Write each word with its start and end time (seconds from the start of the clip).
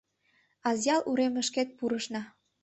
Азъял 0.69 1.01
уремышкет 1.09 1.67
пурышна 1.77 2.21